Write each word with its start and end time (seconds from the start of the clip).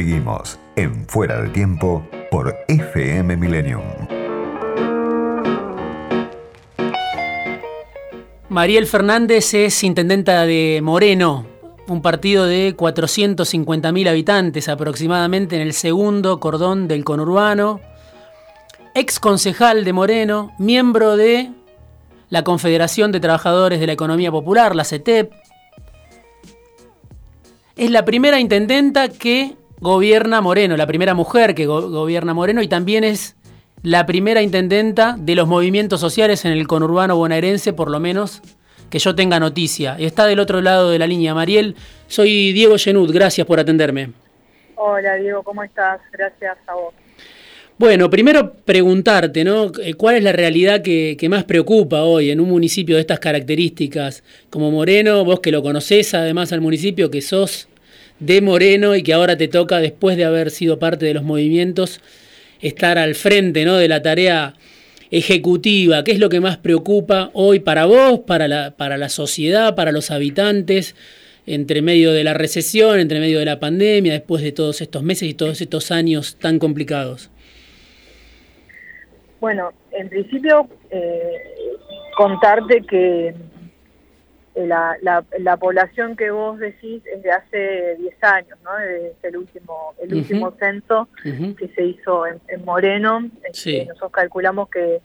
Seguimos 0.00 0.58
en 0.76 1.06
Fuera 1.06 1.42
de 1.42 1.50
Tiempo 1.50 2.02
por 2.30 2.56
FM 2.68 3.36
Millennium. 3.36 3.82
Mariel 8.48 8.86
Fernández 8.86 9.52
es 9.52 9.84
intendenta 9.84 10.46
de 10.46 10.80
Moreno, 10.82 11.44
un 11.86 12.00
partido 12.00 12.46
de 12.46 12.74
450.000 12.74 14.08
habitantes 14.08 14.70
aproximadamente 14.70 15.56
en 15.56 15.60
el 15.60 15.74
segundo 15.74 16.40
cordón 16.40 16.88
del 16.88 17.04
conurbano, 17.04 17.82
ex 18.94 19.20
concejal 19.20 19.84
de 19.84 19.92
Moreno, 19.92 20.54
miembro 20.58 21.18
de 21.18 21.50
la 22.30 22.42
Confederación 22.42 23.12
de 23.12 23.20
Trabajadores 23.20 23.78
de 23.80 23.86
la 23.86 23.92
Economía 23.92 24.30
Popular, 24.30 24.74
la 24.74 24.84
CETEP. 24.84 25.30
Es 27.76 27.90
la 27.90 28.06
primera 28.06 28.40
intendenta 28.40 29.10
que 29.10 29.59
gobierna 29.80 30.40
Moreno, 30.40 30.76
la 30.76 30.86
primera 30.86 31.14
mujer 31.14 31.54
que 31.54 31.66
gobierna 31.66 32.34
Moreno 32.34 32.62
y 32.62 32.68
también 32.68 33.04
es 33.04 33.36
la 33.82 34.06
primera 34.06 34.42
intendenta 34.42 35.16
de 35.18 35.34
los 35.34 35.48
movimientos 35.48 36.00
sociales 36.00 36.44
en 36.44 36.52
el 36.52 36.66
conurbano 36.66 37.16
bonaerense, 37.16 37.72
por 37.72 37.90
lo 37.90 37.98
menos 37.98 38.42
que 38.90 38.98
yo 38.98 39.14
tenga 39.14 39.40
noticia. 39.40 39.96
Está 39.98 40.26
del 40.26 40.40
otro 40.40 40.60
lado 40.60 40.90
de 40.90 40.98
la 40.98 41.06
línea. 41.06 41.34
Mariel, 41.34 41.76
soy 42.08 42.52
Diego 42.52 42.76
Genud, 42.76 43.12
gracias 43.12 43.46
por 43.46 43.58
atenderme. 43.58 44.10
Hola 44.76 45.14
Diego, 45.14 45.42
¿cómo 45.42 45.62
estás? 45.62 46.00
Gracias 46.12 46.58
a 46.66 46.74
vos. 46.74 46.94
Bueno, 47.78 48.10
primero 48.10 48.52
preguntarte, 48.52 49.42
¿no? 49.42 49.72
Eh, 49.82 49.94
¿Cuál 49.94 50.16
es 50.16 50.22
la 50.22 50.32
realidad 50.32 50.82
que, 50.82 51.16
más 51.30 51.44
preocupa 51.44 52.02
hoy 52.02 52.30
en 52.30 52.38
un 52.38 52.50
municipio 52.50 52.96
de 52.96 53.00
estas 53.00 53.20
características? 53.20 54.22
Como 54.50 54.70
Moreno, 54.70 55.24
vos 55.24 55.40
que 55.40 55.50
lo 55.50 55.62
conocés 55.62 56.12
además 56.12 56.52
al 56.52 56.60
municipio, 56.60 57.10
que 57.10 57.22
sos 57.22 57.69
de 58.20 58.40
Moreno 58.40 58.94
y 58.94 59.02
que 59.02 59.12
ahora 59.12 59.36
te 59.36 59.48
toca, 59.48 59.80
después 59.80 60.16
de 60.16 60.24
haber 60.24 60.50
sido 60.50 60.78
parte 60.78 61.06
de 61.06 61.14
los 61.14 61.22
movimientos, 61.22 62.00
estar 62.60 62.98
al 62.98 63.14
frente 63.14 63.64
¿no? 63.64 63.76
de 63.76 63.88
la 63.88 64.02
tarea 64.02 64.54
ejecutiva. 65.10 66.04
¿Qué 66.04 66.12
es 66.12 66.18
lo 66.20 66.28
que 66.28 66.40
más 66.40 66.58
preocupa 66.58 67.30
hoy 67.32 67.60
para 67.60 67.86
vos, 67.86 68.20
para 68.20 68.46
la, 68.46 68.72
para 68.72 68.96
la 68.96 69.08
sociedad, 69.08 69.74
para 69.74 69.90
los 69.90 70.10
habitantes, 70.10 70.94
entre 71.46 71.82
medio 71.82 72.12
de 72.12 72.22
la 72.22 72.34
recesión, 72.34 73.00
entre 73.00 73.18
medio 73.18 73.38
de 73.38 73.46
la 73.46 73.58
pandemia, 73.58 74.12
después 74.12 74.42
de 74.42 74.52
todos 74.52 74.80
estos 74.80 75.02
meses 75.02 75.28
y 75.28 75.34
todos 75.34 75.60
estos 75.60 75.90
años 75.90 76.36
tan 76.36 76.58
complicados? 76.58 77.30
Bueno, 79.40 79.72
en 79.92 80.08
principio, 80.10 80.68
eh, 80.90 81.32
contarte 82.16 82.82
que 82.82 83.34
eh, 84.64 84.66
la, 84.66 85.24
la, 85.38 85.56
población 85.56 86.16
que 86.16 86.30
vos 86.30 86.58
decís 86.58 87.02
es 87.06 87.22
de 87.22 87.30
hace 87.30 87.96
10 87.98 88.24
años, 88.24 88.58
¿no? 88.64 88.78
Es 88.78 89.12
el 89.22 89.36
último 89.36 89.94
el 90.00 90.14
último 90.14 90.52
censo 90.58 91.08
que 91.22 91.68
se 91.74 91.84
hizo 91.84 92.26
en, 92.26 92.64
Moreno. 92.64 93.28
Este, 93.44 93.86
nosotros 93.86 94.12
calculamos 94.12 94.68
que 94.68 95.00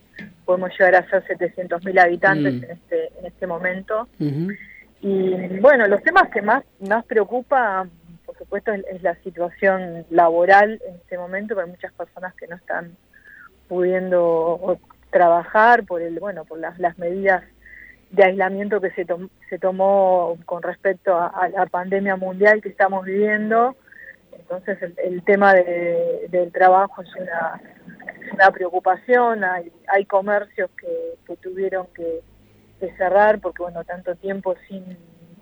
podemos 0.46 0.72
llegar 0.72 0.96
a 0.96 1.10
ser 1.10 1.24
700.000 1.26 2.00
habitantes 2.00 2.54
mm. 2.54 2.64
en 2.64 2.72
este 2.72 3.08
en 3.20 3.26
este 3.26 3.48
momento. 3.48 4.08
Y 5.02 5.60
bueno, 5.60 5.88
los 5.88 6.02
temas 6.04 6.30
que 6.30 6.42
más 6.42 6.64
más 6.80 7.06
preocupa, 7.06 7.88
por 8.26 8.38
supuesto, 8.38 8.72
es, 8.74 9.04
la 9.04 9.16
situación 9.24 10.06
laboral 10.10 10.82
en 10.88 10.96
este 10.96 11.18
momento, 11.18 11.56
porque 11.56 11.70
hay 11.70 11.76
muchas 11.76 11.94
personas 11.94 12.34
que 12.36 12.48
no 12.48 12.56
están 12.56 12.96
pudiendo 13.68 14.80
trabajar 15.12 15.86
por 15.86 16.02
el 16.02 16.20
bueno 16.20 16.44
por 16.44 16.60
las, 16.60 16.78
las 16.78 16.98
medidas 16.98 17.44
de 18.16 18.24
aislamiento 18.24 18.80
que 18.80 18.92
se, 18.92 19.06
se 19.50 19.60
tomó 19.60 20.38
con 20.46 20.64
respecto 20.64 21.16
a, 21.16 21.50
la 21.50 21.66
pandemia 21.66 22.16
mundial 22.16 22.62
que 22.62 22.70
estamos 22.70 23.06
viviendo. 23.06 23.76
Entonces 24.32 24.78
el, 24.98 25.24
tema 25.24 25.54
del 25.54 26.52
trabajo 26.52 27.02
es 27.02 27.10
una, 27.16 27.62
una 28.34 28.52
preocupación, 28.52 29.44
hay, 29.44 29.72
hay 29.88 30.06
comercios 30.06 30.70
que, 30.80 31.16
que 31.26 31.36
tuvieron 31.38 31.88
que, 31.94 32.22
cerrar 32.98 33.40
porque 33.40 33.64
bueno 33.64 33.84
tanto 33.84 34.14
tiempo 34.14 34.54
sin, 34.68 34.96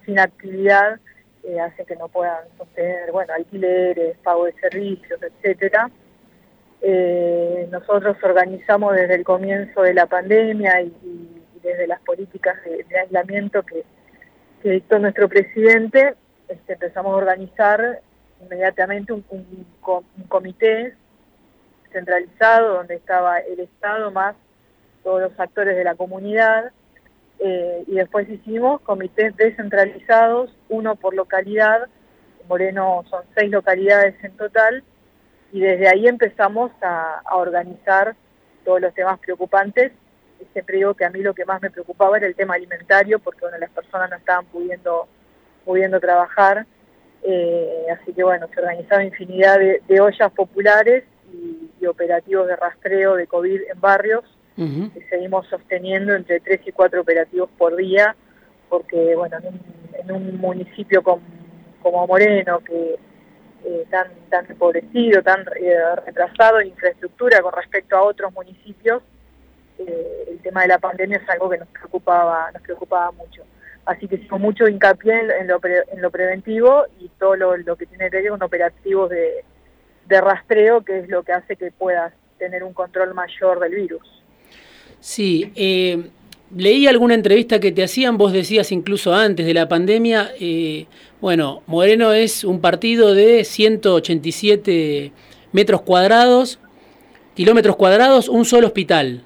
sin 0.06 0.18
actividad 0.18 0.98
eh, 1.44 1.60
hace 1.60 1.84
que 1.84 1.98
no 1.98 2.08
puedan 2.08 2.46
sostener 2.58 3.12
bueno 3.12 3.34
alquileres, 3.34 4.18
pago 4.20 4.46
de 4.46 4.54
servicios, 4.54 5.20
etcétera. 5.22 5.92
Eh, 6.82 7.68
nosotros 7.70 8.16
organizamos 8.24 8.96
desde 8.96 9.16
el 9.16 9.26
comienzo 9.26 9.82
de 9.82 9.94
la 9.94 10.06
pandemia 10.06 10.82
y 10.82 11.43
desde 11.64 11.88
las 11.88 12.02
políticas 12.02 12.58
de, 12.64 13.00
aislamiento 13.00 13.64
que, 13.64 13.84
dictó 14.64 14.98
nuestro 14.98 15.28
presidente, 15.28 16.16
este, 16.48 16.74
empezamos 16.74 17.14
a 17.14 17.18
organizar 17.18 18.00
inmediatamente 18.42 19.12
un, 19.12 19.26
comité 20.30 20.96
centralizado 21.92 22.76
donde 22.76 22.96
estaba 22.96 23.40
el 23.40 23.60
Estado 23.60 24.10
más 24.12 24.36
todos 25.04 25.22
los 25.22 25.38
actores 25.38 25.76
de 25.76 25.84
la 25.84 25.96
comunidad 25.96 26.72
eh, 27.40 27.84
y 27.88 27.96
después 27.96 28.30
hicimos 28.30 28.80
comités 28.82 29.36
descentralizados, 29.36 30.56
uno 30.70 30.96
por 30.96 31.14
localidad, 31.14 31.88
Moreno 32.48 33.04
son 33.10 33.24
seis 33.36 33.52
localidades 33.52 34.16
en 34.24 34.32
total, 34.38 34.84
y 35.52 35.60
desde 35.60 35.90
ahí 35.90 36.08
empezamos 36.08 36.72
a 36.82 37.22
organizar 37.34 38.16
todos 38.64 38.80
los 38.80 38.94
temas 38.94 39.20
preocupantes 39.20 39.92
siempre 40.52 40.78
digo 40.78 40.94
que 40.94 41.06
a 41.06 41.10
mí 41.10 41.22
lo 41.22 41.34
que 41.34 41.46
más 41.46 41.62
me 41.62 41.70
preocupaba 41.70 42.18
era 42.18 42.28
el 42.28 42.36
tema 42.36 42.56
alimentario, 42.56 43.20
porque 43.20 43.42
bueno, 43.42 43.58
las 43.58 43.70
personas 43.70 44.10
no 44.10 44.16
estaban 44.18 44.46
pudiendo, 44.46 45.08
pudiendo 45.66 46.00
trabajar. 46.00 46.66
Eh, 47.24 47.86
así 47.92 48.14
que 48.14 48.24
bueno, 48.24 48.48
se 48.54 48.60
organizaron 48.60 49.06
infinidad 49.06 49.58
de, 49.60 50.02
ollas 50.02 50.32
populares 50.34 51.06
y, 51.32 51.86
operativos 51.86 52.48
de 52.48 52.56
rastreo 52.56 53.16
de 53.16 53.28
COVID 53.28 53.62
en 53.74 53.82
barrios, 53.82 54.24
que 54.56 55.06
seguimos 55.10 55.46
sosteniendo 55.48 56.16
entre 56.16 56.40
tres 56.40 56.62
y 56.66 56.72
cuatro 56.72 57.02
operativos 57.02 57.50
por 57.58 57.76
día, 57.76 58.16
porque 58.70 59.16
bueno, 59.16 59.38
en 59.94 60.12
un, 60.12 60.38
municipio 60.38 61.04
como 61.04 62.08
Moreno, 62.08 62.60
que 62.60 62.98
eh, 63.66 63.86
tan, 63.90 64.08
tan 64.30 64.46
empobrecido, 64.50 65.24
tan 65.24 65.46
eh, 65.56 65.96
retrasado 66.06 66.60
en 66.60 66.68
infraestructura 66.68 67.42
con 67.42 67.54
respecto 67.54 67.96
a 67.96 68.02
otros 68.02 68.34
municipios, 68.34 69.02
eh, 69.88 70.26
el 70.32 70.40
tema 70.40 70.62
de 70.62 70.70
la 70.70 70.80
pandemia 70.80 71.18
es 71.18 71.30
algo 71.30 71.50
que 71.50 71.58
nos 71.58 71.68
preocupaba, 71.70 72.52
nos 72.52 72.62
preocupaba 72.62 73.12
mucho. 73.12 73.44
Así 73.86 74.08
que 74.08 74.16
hicimos 74.16 74.40
mucho 74.40 74.68
hincapié 74.68 75.14
en, 75.40 75.48
lo, 75.48 75.60
en 75.64 76.02
lo 76.02 76.10
preventivo 76.10 76.86
y 77.00 77.10
todo 77.20 77.36
lo, 77.36 77.76
que 77.76 77.86
tiene 77.86 78.10
que 78.10 78.22
ver 78.22 78.30
con 78.30 78.42
operativos 78.42 79.10
de, 79.10 79.44
rastreo, 80.22 80.82
que 80.82 81.00
es 81.00 81.10
lo 81.10 81.24
que 81.24 81.34
hace 81.34 81.56
que 81.56 81.72
puedas 81.72 82.14
tener 82.38 82.64
un 82.64 82.74
control 82.74 83.14
mayor 83.14 83.60
del 83.60 83.74
virus. 83.74 84.24
Sí, 85.00 85.52
eh, 85.56 86.08
leí 86.56 86.88
alguna 86.88 87.16
entrevista 87.16 87.60
que 87.60 87.72
te 87.72 87.84
hacían, 87.84 88.18
vos 88.18 88.32
decías 88.32 88.72
incluso 88.72 89.14
antes 89.14 89.46
de 89.46 89.54
la 89.54 89.68
pandemia, 89.68 90.32
eh, 90.40 90.86
bueno, 91.20 91.64
Moreno 91.66 92.14
es 92.14 92.44
un 92.44 92.62
partido 92.62 93.14
de 93.14 93.44
187 93.44 95.12
metros 95.52 95.82
cuadrados, 95.82 96.60
kilómetros 97.34 97.76
cuadrados, 97.76 98.30
un 98.30 98.46
solo 98.46 98.68
hospital. 98.68 99.24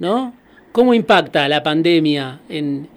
¿No? 0.00 0.34
¿Cómo 0.72 0.92
impacta 0.94 1.48
la 1.48 1.62
pandemia 1.62 2.40
en, 2.48 2.88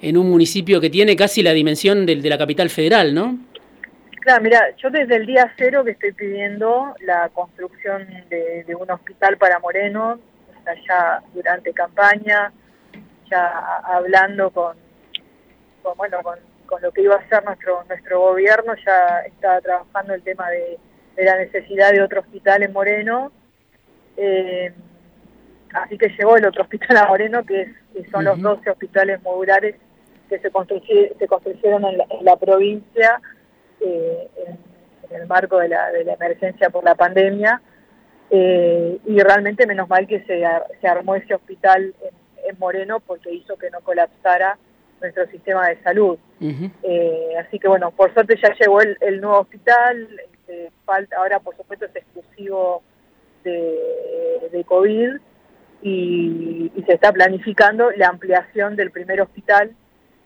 en 0.00 0.16
un 0.16 0.30
municipio 0.30 0.80
que 0.80 0.90
tiene 0.90 1.14
casi 1.16 1.42
la 1.42 1.52
dimensión 1.52 2.06
de, 2.06 2.16
de 2.16 2.30
la 2.30 2.38
capital 2.38 2.70
federal, 2.70 3.14
no? 3.14 3.38
Claro, 4.26 4.42
mira, 4.42 4.74
yo 4.76 4.90
desde 4.90 5.14
el 5.14 5.24
día 5.24 5.52
cero 5.56 5.84
que 5.84 5.92
estoy 5.92 6.10
pidiendo 6.10 6.96
la 7.02 7.28
construcción 7.28 8.08
de, 8.28 8.74
un 8.74 8.90
hospital 8.90 9.36
para 9.36 9.60
Moreno, 9.60 10.18
ya 10.88 11.22
durante 11.32 11.72
campaña, 11.72 12.52
ya 13.30 13.78
hablando 13.84 14.50
con, 14.50 14.76
bueno, 15.96 16.18
con, 16.24 16.82
lo 16.82 16.90
que 16.90 17.02
iba 17.02 17.14
a 17.14 17.18
hacer 17.18 17.44
nuestro 17.44 17.84
nuestro 17.84 18.18
gobierno, 18.18 18.74
ya 18.84 19.20
estaba 19.20 19.60
trabajando 19.60 20.14
el 20.14 20.22
tema 20.22 20.50
de, 20.50 20.76
la 21.18 21.36
necesidad 21.36 21.92
de 21.92 22.02
otro 22.02 22.22
hospital 22.22 22.64
en 22.64 22.72
Moreno. 22.72 23.30
Eh, 24.16 24.72
así 25.82 25.98
que 25.98 26.08
llegó 26.08 26.36
el 26.36 26.46
otro 26.46 26.62
hospital 26.62 26.96
a 26.96 27.06
Moreno, 27.06 27.44
que, 27.44 27.72
son 28.10 28.24
los 28.24 28.40
12 28.40 28.70
hospitales 28.70 29.22
modulares 29.22 29.76
que 30.28 30.38
se, 30.38 30.50
se 31.18 31.28
construyeron 31.28 31.84
en 31.84 31.98
la, 32.22 32.36
provincia 32.36 33.20
eh, 33.80 34.28
en, 34.46 35.16
el 35.16 35.26
marco 35.26 35.58
de 35.58 35.68
la, 35.68 35.90
emergencia 35.92 36.70
por 36.70 36.84
la 36.84 36.94
pandemia. 36.94 37.60
Eh, 38.28 38.98
y 39.06 39.20
realmente 39.20 39.66
menos 39.66 39.88
mal 39.88 40.06
que 40.06 40.20
se, 40.24 40.44
armó 40.86 41.14
ese 41.14 41.34
hospital 41.34 41.94
en, 42.02 42.58
Moreno 42.58 43.00
porque 43.00 43.32
hizo 43.32 43.56
que 43.56 43.70
no 43.70 43.80
colapsara 43.80 44.56
nuestro 45.00 45.26
sistema 45.26 45.68
de 45.68 45.82
salud. 45.82 46.16
Eh, 46.40 47.34
así 47.40 47.58
que 47.58 47.68
bueno, 47.68 47.90
por 47.90 48.14
suerte 48.14 48.38
ya 48.40 48.54
llegó 48.54 48.80
el, 48.80 49.20
nuevo 49.20 49.40
hospital, 49.40 50.08
falta, 50.84 51.16
ahora 51.16 51.40
por 51.40 51.56
supuesto 51.56 51.86
es 51.86 51.96
exclusivo 51.96 52.82
de, 53.42 54.48
de 54.52 54.64
COVID, 54.64 55.16
y, 55.82 56.72
se 56.86 56.94
está 56.94 57.12
planificando 57.12 57.90
la 57.92 58.08
ampliación 58.08 58.76
del 58.76 58.90
primer 58.90 59.20
hospital 59.20 59.72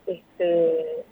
este 0.07 1.05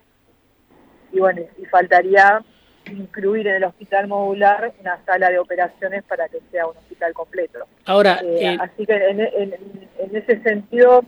y 1.12 1.19
bueno 1.19 1.40
y 1.56 1.64
faltaría 1.67 2.44
incluir 2.93 3.46
en 3.46 3.56
el 3.56 3.64
hospital 3.64 4.08
modular 4.08 4.73
una 4.81 4.99
sala 5.05 5.31
de 5.31 5.38
operaciones 5.38 6.02
para 6.05 6.29
que 6.29 6.38
sea 6.50 6.67
un 6.67 6.76
hospital 6.76 7.12
completo. 7.12 7.61
Ahora, 7.85 8.20
eh, 8.23 8.38
eh, 8.40 8.58
así 8.61 8.87
que 8.87 8.94
en, 8.94 10.17
ese 10.17 10.43
sentido 10.43 11.05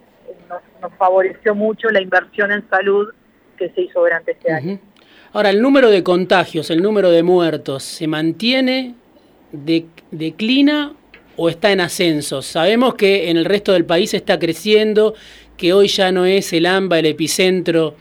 nos, 0.49 0.93
favoreció 0.99 1.55
mucho 1.55 1.89
la 1.89 2.01
inversión 2.01 2.53
en 2.53 2.69
salud 2.69 3.09
que 3.57 3.71
se 3.71 3.83
hizo 3.83 4.01
durante 4.01 4.33
este 4.33 4.53
año. 4.53 4.79
Ahora, 5.33 5.51
el 5.51 5.63
número 5.63 5.91
de 5.91 6.03
contagios, 6.03 6.71
el 6.71 6.83
número 6.83 7.11
de 7.11 7.23
muertos, 7.23 7.85
¿se 7.85 8.07
mantiene, 8.07 8.95
de, 9.53 9.87
declina 10.11 10.95
o 11.37 11.49
está 11.49 11.73
en 11.73 11.81
ascenso? 11.81 12.43
Sabemos 12.43 12.95
que 12.95 13.31
en 13.31 13.37
el 13.37 13.45
resto 13.45 13.73
del 13.73 13.85
país 13.85 14.15
está 14.15 14.39
creciendo, 14.39 15.15
que 15.57 15.73
hoy 15.73 15.89
ya 15.89 16.13
no 16.13 16.27
es 16.27 16.53
el 16.53 16.67
AMBA 16.67 17.01
el 17.01 17.07
epicentro 17.07 17.95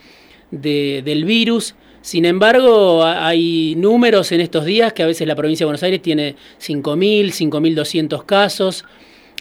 del 0.51 1.25
virus, 1.25 1.75
sin 2.01 2.25
embargo, 2.25 3.03
hay 3.03 3.75
números 3.75 4.31
en 4.31 4.39
estos 4.41 4.65
días 4.65 4.93
que 4.93 5.03
a 5.03 5.05
veces 5.05 5.27
la 5.27 5.35
provincia 5.35 5.65
de 5.65 5.67
Buenos 5.67 5.83
Aires 5.83 6.01
tiene 6.01 6.35
5.000, 6.59 7.27
5.200 7.27 8.25
casos. 8.25 8.85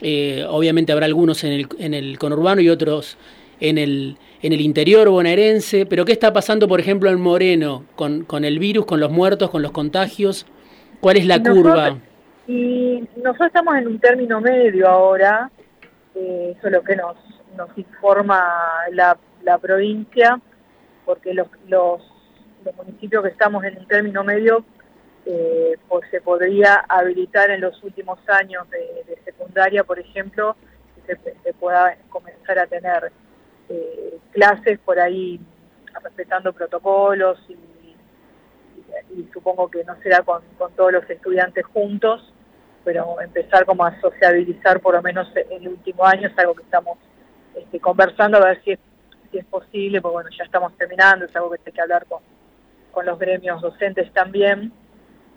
Eh, 0.03 0.45
obviamente 0.49 0.93
habrá 0.93 1.07
algunos 1.07 1.45
en 1.45 1.53
el, 1.53 1.69
en 1.79 1.95
el 1.95 2.19
conurbano 2.19 2.61
y 2.61 2.69
otros 2.69 3.17
en 3.61 3.79
el, 3.79 4.17
en 4.43 4.53
el 4.53 4.61
interior 4.61 5.09
bonaerense. 5.09 5.87
Pero 5.87 6.05
¿qué 6.05 6.13
está 6.13 6.33
pasando, 6.33 6.67
por 6.67 6.81
ejemplo, 6.81 7.11
en 7.11 7.21
Moreno 7.21 7.85
con, 7.95 8.25
con 8.25 8.45
el 8.45 8.59
virus, 8.59 8.87
con 8.87 8.99
los 8.99 9.11
muertos, 9.11 9.51
con 9.51 9.63
los 9.63 9.71
contagios? 9.71 10.45
¿Cuál 11.01 11.17
es 11.17 11.27
la 11.27 11.41
curva? 11.41 11.99
Y 12.49 13.07
nosotros 13.17 13.49
estamos 13.49 13.77
en 13.77 13.87
un 13.87 14.01
término 14.01 14.41
medio 14.41 14.89
ahora, 14.89 15.51
eh, 16.15 16.55
eso 16.57 16.67
es 16.67 16.73
lo 16.73 16.83
que 16.83 16.97
nos, 16.97 17.17
informa 17.77 18.43
la, 18.93 19.17
la 19.43 19.59
provincia, 19.59 20.41
porque 21.05 21.35
los, 21.35 21.49
los 21.69 22.01
municipios 22.77 23.23
que 23.23 23.31
estamos 23.31 23.63
en 23.65 23.79
un 23.79 23.87
término 23.87 24.25
medio, 24.25 24.65
eh, 25.27 25.77
pues 25.89 26.09
se 26.11 26.21
podría 26.21 26.87
habilitar 26.89 27.51
en 27.51 27.61
los 27.61 27.83
últimos 27.83 28.19
años 28.29 28.69
de, 28.71 29.19
secundaria, 29.25 29.85
por 29.85 29.99
ejemplo, 29.99 30.57
se, 31.07 31.53
pueda 31.55 31.97
comenzar 32.09 32.59
a 32.59 32.67
tener 32.67 33.13
eh, 33.69 34.19
clases 34.33 34.79
por 34.79 34.99
ahí 34.99 35.39
respetando 36.03 36.53
protocolos 36.53 37.39
y, 37.49 37.57
supongo 39.33 39.71
que 39.71 39.85
no 39.85 39.97
será 40.03 40.23
con, 40.23 40.43
todos 40.77 40.93
los 40.93 41.09
estudiantes 41.11 41.65
juntos, 41.67 42.33
pero 42.89 43.21
empezar 43.21 43.67
como 43.67 43.85
a 43.85 44.01
sociabilizar 44.01 44.81
por 44.81 44.95
lo 44.95 45.03
menos 45.03 45.29
en 45.37 45.61
el 45.61 45.69
último 45.69 46.07
año 46.07 46.27
es 46.27 46.39
algo 46.39 46.55
que 46.55 46.63
estamos 46.63 46.97
este, 47.55 47.79
conversando 47.81 48.39
a 48.39 48.47
ver 48.47 48.63
si 48.65 48.71
es, 48.71 48.79
si 49.31 49.37
es 49.37 49.45
posible, 49.45 50.01
porque 50.01 50.15
bueno, 50.15 50.31
ya 50.31 50.45
estamos 50.45 50.75
terminando, 50.79 51.27
es 51.27 51.37
algo 51.37 51.51
que 51.51 51.61
hay 51.67 51.73
que 51.73 51.83
hablar 51.83 52.07
con, 52.07 52.23
con 52.91 53.05
los 53.05 53.19
gremios 53.19 53.61
docentes 53.61 54.11
también. 54.15 54.73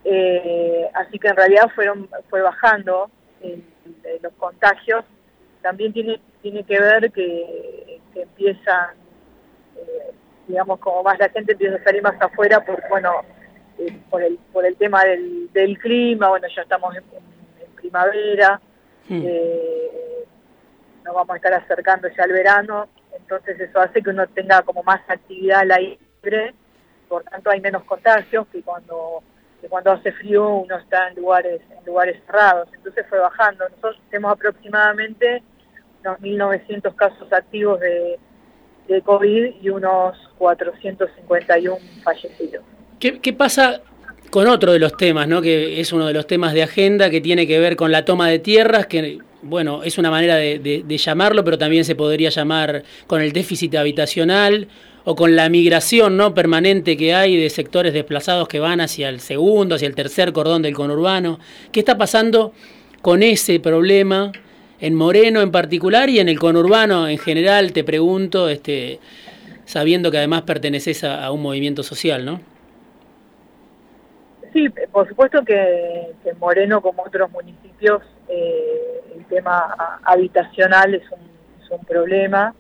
Eh, 0.05 0.89
así 0.93 1.19
que 1.19 1.27
en 1.27 1.35
realidad 1.35 1.69
fueron 1.75 2.07
fue 2.29 2.41
bajando 2.41 3.11
los 4.21 4.33
contagios. 4.37 5.03
También 5.61 5.91
tiene 5.91 6.21
tiene 6.41 6.63
que 6.63 6.79
ver 6.79 7.11
que, 7.11 7.99
que 8.13 8.21
empiezan, 8.21 8.91
eh, 9.75 10.13
digamos, 10.47 10.79
como 10.79 11.03
más 11.03 11.19
la 11.19 11.27
gente 11.27 11.51
empieza 11.51 11.75
a 11.75 11.83
salir 11.83 12.01
más 12.01 12.15
afuera, 12.21 12.63
por, 12.63 12.81
bueno, 12.89 13.11
eh, 13.77 13.99
por, 14.09 14.23
el, 14.23 14.39
por 14.53 14.65
el 14.65 14.77
tema 14.77 15.03
del, 15.03 15.51
del 15.51 15.77
clima, 15.77 16.29
bueno, 16.29 16.47
ya 16.55 16.61
estamos 16.61 16.95
en, 16.95 17.03
primavera, 17.91 18.61
hmm. 19.09 19.25
nos 21.03 21.13
vamos 21.15 21.29
a 21.31 21.35
estar 21.35 21.53
acercando 21.53 22.07
ya 22.07 22.23
al 22.23 22.31
verano, 22.31 22.87
entonces 23.17 23.59
eso 23.59 23.79
hace 23.79 24.01
que 24.01 24.09
uno 24.09 24.27
tenga 24.27 24.61
como 24.61 24.83
más 24.83 25.01
actividad 25.07 25.61
al 25.61 25.71
aire 25.71 26.53
por 27.07 27.23
tanto 27.23 27.49
hay 27.49 27.59
menos 27.59 27.83
contagios 27.83 28.47
que 28.47 28.61
cuando 28.61 29.23
cuando 29.69 29.91
hace 29.91 30.11
frío 30.13 30.47
uno 30.47 30.77
está 30.77 31.09
en 31.09 31.15
lugares 31.15 31.61
en 31.77 31.85
lugares 31.85 32.21
cerrados. 32.25 32.69
Entonces 32.73 33.05
fue 33.09 33.19
bajando. 33.19 33.67
Nosotros 33.69 33.99
tenemos 34.09 34.31
aproximadamente 34.31 35.43
unos 36.03 36.19
1.900 36.19 36.95
casos 36.95 37.31
activos 37.33 37.79
de, 37.79 38.17
de 38.87 39.01
COVID 39.01 39.61
y 39.61 39.69
unos 39.69 40.17
451 40.37 41.77
fallecidos. 42.03 42.63
¿Qué, 42.99 43.19
¿Qué 43.19 43.33
pasa 43.33 43.81
con 44.31 44.47
otro 44.47 44.71
de 44.71 44.79
los 44.79 44.97
temas, 44.97 45.27
¿no? 45.27 45.41
que 45.41 45.79
es 45.79 45.91
uno 45.93 46.07
de 46.07 46.13
los 46.13 46.25
temas 46.25 46.53
de 46.53 46.63
agenda 46.63 47.09
que 47.09 47.21
tiene 47.21 47.45
que 47.45 47.59
ver 47.59 47.75
con 47.75 47.91
la 47.91 48.05
toma 48.05 48.29
de 48.29 48.39
tierras, 48.39 48.87
que 48.87 49.19
bueno, 49.43 49.83
es 49.83 49.97
una 49.97 50.09
manera 50.09 50.35
de, 50.35 50.97
llamarlo, 50.97 51.43
pero 51.43 51.57
también 51.57 51.83
se 51.83 51.95
podría 51.95 52.29
llamar 52.29 52.83
con 53.07 53.21
el 53.21 53.33
déficit 53.33 53.75
habitacional 53.75 54.67
o 55.03 55.15
con 55.15 55.35
la 55.35 55.49
migración 55.49 56.15
no 56.15 56.33
permanente 56.33 56.95
que 56.95 57.13
hay 57.13 57.35
de 57.35 57.49
sectores 57.49 57.91
desplazados 57.93 58.47
que 58.47 58.59
van 58.59 58.81
hacia 58.81 59.09
el 59.09 59.19
segundo, 59.19 59.75
hacia 59.75 59.87
el 59.87 59.95
tercer 59.95 60.31
cordón 60.31 60.61
del 60.61 60.75
conurbano. 60.75 61.39
¿Qué 61.71 61.79
está 61.79 61.97
pasando 61.97 62.53
con 63.01 63.23
ese 63.23 63.59
problema 63.59 64.31
en 64.79 64.93
Moreno 64.93 65.41
en 65.41 65.51
particular 65.51 66.09
y 66.09 66.19
en 66.19 66.29
el 66.29 66.39
conurbano 66.39 67.07
en 67.07 67.17
general? 67.17 67.73
Te 67.73 67.83
pregunto, 67.83 68.47
este, 68.47 68.99
sabiendo 69.65 70.11
que 70.11 70.17
además 70.19 70.43
perteneces 70.43 71.03
a, 71.03 71.31
un 71.31 71.41
movimiento 71.41 71.81
social, 71.81 72.23
¿no? 72.23 72.50
Sí, 74.53 74.67
por 74.69 75.07
supuesto 75.07 75.43
que, 75.45 76.13
en 76.25 76.39
Moreno, 76.39 76.81
como 76.81 77.03
otros 77.03 77.31
municipios, 77.31 78.03
eh, 78.27 79.01
el 79.15 79.25
tema 79.25 79.99
habitacional 80.03 80.93
es 80.93 81.09
un, 81.11 81.19
es 81.63 81.69
un 81.71 81.85
problema. 81.85 82.53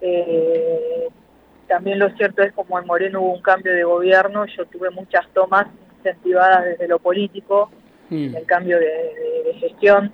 Eh, 0.00 1.08
también 1.66 1.98
lo 1.98 2.10
cierto 2.16 2.42
es 2.42 2.52
como 2.52 2.78
en 2.78 2.86
Moreno 2.86 3.20
hubo 3.20 3.34
un 3.34 3.42
cambio 3.42 3.72
de 3.72 3.84
gobierno, 3.84 4.44
yo 4.46 4.66
tuve 4.66 4.90
muchas 4.90 5.26
tomas 5.32 5.66
incentivadas 5.98 6.64
desde 6.64 6.88
lo 6.88 6.98
político, 6.98 7.70
mm. 8.08 8.36
el 8.36 8.46
cambio 8.46 8.78
de, 8.78 9.54
gestión. 9.60 10.12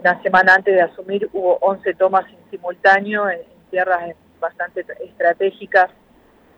Una 0.00 0.20
semana 0.22 0.54
antes 0.54 0.74
de 0.74 0.82
asumir 0.82 1.28
hubo 1.32 1.56
11 1.60 1.94
tomas 1.94 2.26
en 2.28 2.50
simultáneo 2.50 3.28
en, 3.30 3.40
tierras 3.70 4.14
bastante 4.38 4.84
estratégicas 5.00 5.90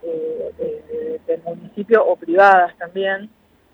eh, 0.02 1.20
del 1.26 1.42
municipio 1.42 2.04
o 2.04 2.16
privadas 2.16 2.76
también. 2.78 3.30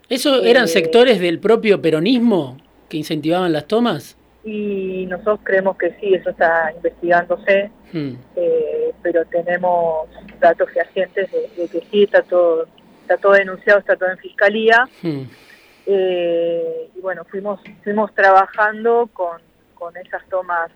¿Eso 0.09 0.43
eran 0.43 0.65
eh, 0.65 0.67
sectores 0.67 1.19
del 1.19 1.39
propio 1.39 1.81
peronismo 1.81 2.57
que 2.89 2.97
incentivaban 2.97 3.53
las 3.53 3.67
tomas? 3.67 4.17
y 4.43 5.05
nosotros 5.05 5.39
creemos 5.43 5.77
que 5.77 5.91
sí, 5.99 6.13
eso 6.13 6.31
está 6.31 6.71
investigándose, 6.75 7.71
hmm. 7.93 8.13
eh, 8.35 8.93
pero 9.01 9.25
tenemos 9.25 10.09
datos 10.39 10.69
fehacientes 10.71 11.31
de, 11.31 11.67
que 11.69 11.79
sí, 11.89 12.03
está 12.03 12.21
todo, 12.23 12.67
está 13.01 13.17
todo 13.17 13.33
denunciado, 13.33 13.79
está 13.79 13.95
todo 13.95 14.09
en 14.09 14.17
fiscalía. 14.17 14.87
Hmm. 15.01 15.23
Eh, 15.85 16.89
y 16.95 16.99
bueno, 16.99 17.23
fuimos, 17.25 17.59
fuimos 17.83 18.13
trabajando 18.13 19.09
con, 19.13 19.41
con 19.75 19.95
esas 19.97 20.27
tomas 20.29 20.71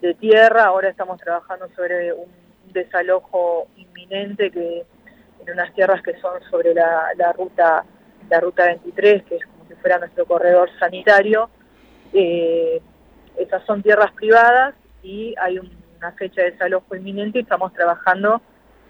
de 0.00 0.14
tierra, 0.14 0.64
ahora 0.64 0.88
estamos 0.88 1.20
trabajando 1.20 1.68
sobre 1.74 2.12
un 2.12 2.28
desalojo 2.72 3.68
inminente 3.76 4.50
que 4.50 4.84
en 5.44 5.52
unas 5.52 5.72
tierras 5.74 6.02
que 6.02 6.18
son 6.20 6.42
sobre 6.50 6.74
la, 6.74 7.08
la 7.16 7.32
ruta 7.32 7.84
la 8.28 8.40
ruta 8.40 8.66
23, 8.66 9.24
que 9.24 9.36
es 9.36 9.46
como 9.46 9.66
si 9.68 9.74
fuera 9.74 9.98
nuestro 9.98 10.26
corredor 10.26 10.70
sanitario, 10.78 11.50
eh, 12.12 12.80
esas 13.36 13.64
son 13.64 13.82
tierras 13.82 14.12
privadas 14.12 14.74
y 15.02 15.34
hay 15.38 15.58
una 15.58 16.12
fecha 16.12 16.42
de 16.42 16.52
desalojo 16.52 16.96
inminente 16.96 17.38
y 17.38 17.42
estamos 17.42 17.72
trabajando 17.72 18.40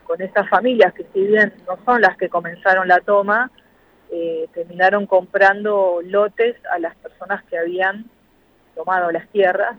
con 0.05 0.23
esas 0.23 0.49
familias 0.49 0.95
que 0.95 1.05
si 1.13 1.27
bien 1.27 1.53
no 1.67 1.79
son 1.85 2.01
las 2.01 2.17
que 2.17 2.29
comenzaron 2.29 2.87
la 2.89 3.01
toma, 3.01 3.51
eh, 4.11 4.49
terminaron 4.55 5.07
comprando 5.07 6.01
lotes 6.03 6.57
a 6.73 6.79
las 6.79 6.95
personas 6.97 7.43
que 7.45 7.59
habían 7.59 8.05
tomado 8.75 9.11
las 9.11 9.29
tierras. 9.29 9.77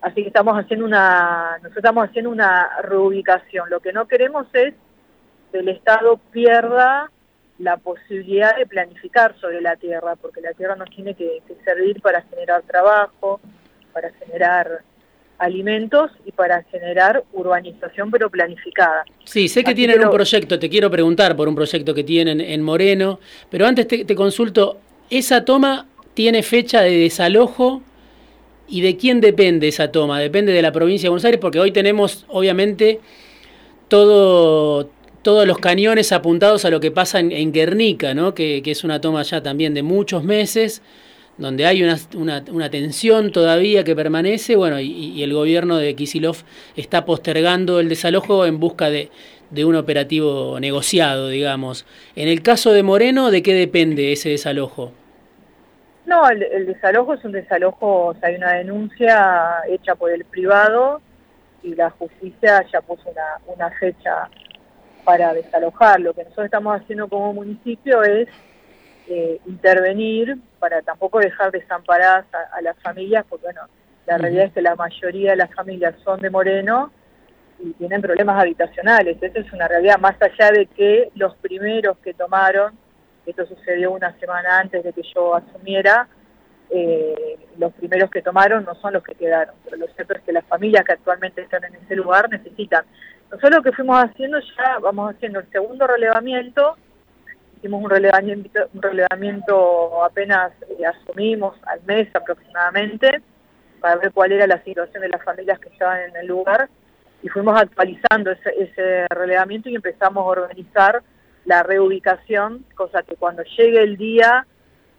Así 0.00 0.22
que 0.22 0.28
estamos 0.28 0.54
haciendo 0.58 0.84
una, 0.84 1.52
nosotros 1.58 1.76
estamos 1.76 2.08
haciendo 2.08 2.30
una 2.30 2.80
reubicación. 2.82 3.70
Lo 3.70 3.78
que 3.78 3.92
no 3.92 4.08
queremos 4.08 4.48
es 4.52 4.74
que 5.52 5.58
el 5.58 5.68
Estado 5.68 6.18
pierda 6.32 7.08
la 7.58 7.76
posibilidad 7.76 8.56
de 8.56 8.66
planificar 8.66 9.34
sobre 9.40 9.60
la 9.60 9.76
tierra, 9.76 10.16
porque 10.16 10.40
la 10.40 10.52
tierra 10.52 10.76
nos 10.76 10.90
tiene 10.90 11.14
que, 11.14 11.42
servir 11.64 12.00
para 12.00 12.22
generar 12.22 12.62
trabajo, 12.62 13.40
para 13.92 14.10
generar 14.12 14.82
alimentos 15.38 16.10
y 16.24 16.32
para 16.32 16.62
generar 16.64 17.24
urbanización 17.32 18.10
pero 18.10 18.30
planificada. 18.30 19.04
Sí, 19.24 19.48
sé 19.48 19.64
que 19.64 19.74
tienen 19.74 20.04
un 20.04 20.10
proyecto, 20.10 20.58
te 20.58 20.68
quiero 20.68 20.90
preguntar 20.90 21.36
por 21.36 21.48
un 21.48 21.54
proyecto 21.54 21.94
que 21.94 22.04
tienen 22.04 22.40
en 22.40 22.62
Moreno, 22.62 23.20
pero 23.50 23.66
antes 23.66 23.86
te, 23.86 24.04
te 24.04 24.14
consulto, 24.14 24.78
¿esa 25.10 25.44
toma 25.44 25.86
tiene 26.14 26.42
fecha 26.42 26.82
de 26.82 26.96
desalojo? 26.96 27.82
¿Y 28.68 28.80
de 28.80 28.96
quién 28.96 29.20
depende 29.20 29.68
esa 29.68 29.92
toma? 29.92 30.18
Depende 30.20 30.52
de 30.52 30.62
la 30.62 30.72
provincia 30.72 31.06
de 31.06 31.10
Buenos 31.10 31.24
Aires, 31.24 31.40
porque 31.40 31.60
hoy 31.60 31.72
tenemos, 31.72 32.24
obviamente, 32.28 33.00
todo, 33.88 34.88
todos 35.22 35.46
los 35.46 35.58
cañones 35.58 36.12
apuntados 36.12 36.64
a 36.64 36.70
lo 36.70 36.80
que 36.80 36.90
pasa 36.90 37.20
en, 37.20 37.52
Guernica, 37.52 38.14
¿no? 38.14 38.34
Que, 38.34 38.62
es 38.64 38.84
una 38.84 39.00
toma 39.00 39.22
ya 39.22 39.42
también 39.42 39.72
de 39.74 39.82
muchos 39.82 40.24
meses, 40.24 40.82
donde 41.38 41.66
hay 41.66 41.82
una, 41.82 41.96
una, 42.50 42.70
tensión 42.70 43.32
todavía 43.32 43.84
que 43.84 43.96
permanece, 43.96 44.56
bueno, 44.56 44.80
y, 44.80 45.22
el 45.22 45.32
gobierno 45.32 45.78
de 45.78 45.94
Kisilov 45.94 46.36
está 46.76 47.04
postergando 47.04 47.80
el 47.80 47.88
desalojo 47.88 48.44
en 48.46 48.58
busca 48.58 48.90
de, 48.90 49.10
de 49.50 49.64
un 49.64 49.76
operativo 49.76 50.58
negociado, 50.60 51.28
digamos. 51.28 51.86
En 52.16 52.28
el 52.28 52.42
caso 52.42 52.72
de 52.72 52.82
Moreno, 52.82 53.30
¿de 53.30 53.42
qué 53.42 53.54
depende 53.54 54.12
ese 54.12 54.30
desalojo? 54.30 54.92
No, 56.04 56.28
el, 56.28 56.66
desalojo 56.66 57.14
es 57.14 57.24
un 57.24 57.32
desalojo, 57.32 58.06
o 58.06 58.14
sea, 58.14 58.28
hay 58.28 58.34
una 58.34 58.52
denuncia 58.54 59.62
hecha 59.68 59.94
por 59.94 60.10
el 60.10 60.24
privado 60.24 61.00
y 61.62 61.76
la 61.76 61.90
justicia 61.90 62.66
ya 62.72 62.80
puso 62.80 63.04
una 63.46 63.70
fecha 63.78 64.28
para 65.04 65.34
desalojar. 65.34 66.00
Lo 66.00 66.14
que 66.14 66.24
nosotros 66.24 66.46
estamos 66.46 66.80
haciendo 66.80 67.08
como 67.08 67.32
municipio 67.32 68.02
es 68.02 68.28
eh, 69.08 69.40
intervenir 69.46 70.38
para 70.58 70.82
tampoco 70.82 71.18
dejar 71.18 71.50
desamparadas 71.50 72.26
a, 72.52 72.60
las 72.62 72.78
familias, 72.80 73.24
porque 73.28 73.46
bueno, 73.46 73.62
la 74.06 74.18
realidad 74.18 74.46
es 74.46 74.52
que 74.52 74.62
la 74.62 74.76
mayoría 74.76 75.32
de 75.32 75.36
las 75.36 75.54
familias 75.54 75.94
son 76.04 76.20
de 76.20 76.30
Moreno 76.30 76.92
y 77.58 77.72
tienen 77.72 78.00
problemas 78.00 78.40
habitacionales. 78.40 79.16
Esa 79.20 79.38
es 79.38 79.52
una 79.52 79.68
realidad, 79.68 79.98
más 79.98 80.16
allá 80.20 80.50
de 80.50 80.66
que 80.66 81.10
los 81.14 81.34
primeros 81.36 81.98
que 81.98 82.14
tomaron 82.14 82.76
esto 83.26 83.46
sucedió 83.46 83.92
una 83.92 84.12
semana 84.18 84.58
antes 84.58 84.82
de 84.82 84.92
que 84.92 85.02
yo 85.14 85.34
asumiera, 85.34 86.08
eh, 86.70 87.38
los 87.58 87.72
primeros 87.74 88.10
que 88.10 88.22
tomaron 88.22 88.64
no 88.64 88.74
son 88.76 88.94
los 88.94 89.02
que 89.02 89.14
quedaron, 89.14 89.54
pero 89.64 89.76
lo 89.76 89.86
cierto 89.88 90.14
es 90.14 90.22
que 90.22 90.32
las 90.32 90.44
familias 90.46 90.84
que 90.84 90.92
actualmente 90.92 91.42
están 91.42 91.64
en 91.64 91.74
ese 91.76 91.94
lugar 91.94 92.28
necesitan. 92.30 92.84
Nosotros 93.32 93.52
lo 93.56 93.62
que 93.62 93.72
fuimos 93.72 94.04
haciendo 94.04 94.38
ya, 94.58 94.78
vamos 94.78 95.14
haciendo 95.14 95.40
el 95.40 95.50
segundo 95.50 95.86
relevamiento, 95.86 96.76
hicimos 97.56 97.82
un 97.82 97.88
relevamiento, 97.88 98.68
un 98.74 98.82
relevamiento 98.82 100.04
apenas 100.04 100.52
eh, 100.68 100.84
asumimos 100.84 101.56
al 101.66 101.82
mes 101.84 102.14
aproximadamente, 102.14 103.22
para 103.80 103.96
ver 103.96 104.12
cuál 104.12 104.32
era 104.32 104.46
la 104.46 104.62
situación 104.62 105.00
de 105.00 105.08
las 105.08 105.24
familias 105.24 105.58
que 105.60 105.70
estaban 105.70 106.10
en 106.10 106.16
el 106.16 106.26
lugar, 106.26 106.68
y 107.22 107.28
fuimos 107.30 107.58
actualizando 107.58 108.32
ese, 108.32 108.50
ese 108.58 109.06
relevamiento 109.08 109.70
y 109.70 109.76
empezamos 109.76 110.20
a 110.20 110.42
organizar 110.42 111.02
la 111.46 111.62
reubicación, 111.62 112.66
cosa 112.74 113.02
que 113.02 113.16
cuando 113.16 113.42
llegue 113.56 113.82
el 113.82 113.96
día 113.96 114.46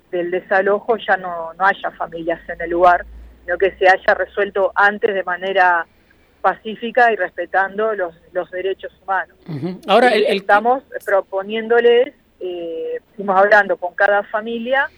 del 0.10 0.32
desalojo 0.32 0.98
ya 0.98 1.18
no, 1.18 1.54
no 1.54 1.66
haya 1.68 1.92
familias 1.92 2.42
en 2.50 2.60
el 2.62 2.72
lugar, 2.72 3.06
sino 3.46 3.60
que 3.60 3.78
se 3.78 3.88
haya 3.88 4.16
resuelto 4.16 4.72
antes 4.74 5.14
de 5.14 5.24
manera 5.24 5.86
pacífica 6.44 7.10
y 7.14 7.16
respetando 7.16 7.96
los, 7.96 8.14
los 8.34 8.52
derechos 8.52 8.92
humanos. 9.02 9.38
Ahora 9.88 10.10
estamos 10.10 10.84
proponiéndoles, 11.06 12.14
eh, 12.42 13.00
fuimos 13.16 13.38
hablando 13.38 13.78
con 13.78 13.96
cada 13.96 14.24
familia 14.24 14.90